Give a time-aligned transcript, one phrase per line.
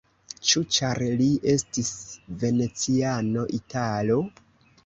[0.51, 1.91] Ĉu ĉar li estis
[2.45, 4.19] veneciano, italo?